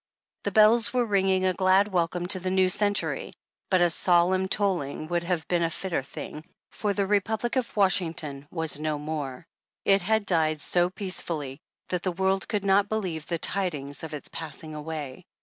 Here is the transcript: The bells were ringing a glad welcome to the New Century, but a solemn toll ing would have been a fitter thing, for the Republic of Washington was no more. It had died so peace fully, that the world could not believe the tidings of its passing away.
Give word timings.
The 0.45 0.51
bells 0.51 0.91
were 0.95 1.05
ringing 1.05 1.45
a 1.45 1.53
glad 1.53 1.87
welcome 1.89 2.25
to 2.29 2.39
the 2.39 2.49
New 2.49 2.69
Century, 2.69 3.33
but 3.69 3.81
a 3.81 3.89
solemn 3.91 4.47
toll 4.47 4.81
ing 4.81 5.07
would 5.09 5.21
have 5.21 5.47
been 5.47 5.61
a 5.61 5.69
fitter 5.69 6.01
thing, 6.01 6.43
for 6.71 6.91
the 6.91 7.05
Republic 7.05 7.55
of 7.55 7.77
Washington 7.77 8.47
was 8.49 8.79
no 8.79 8.97
more. 8.97 9.45
It 9.85 10.01
had 10.01 10.25
died 10.25 10.59
so 10.59 10.89
peace 10.89 11.21
fully, 11.21 11.59
that 11.89 12.01
the 12.01 12.13
world 12.13 12.47
could 12.47 12.65
not 12.65 12.89
believe 12.89 13.27
the 13.27 13.37
tidings 13.37 14.01
of 14.03 14.15
its 14.15 14.27
passing 14.29 14.73
away. 14.73 15.23